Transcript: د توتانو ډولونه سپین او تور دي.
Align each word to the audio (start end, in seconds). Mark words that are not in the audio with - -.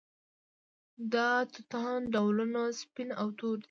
د 1.13 1.15
توتانو 1.53 2.09
ډولونه 2.13 2.61
سپین 2.81 3.09
او 3.21 3.27
تور 3.37 3.57
دي. 3.59 3.59